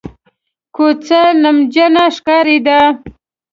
[0.75, 2.79] کوڅه نمجنه ښکارېده.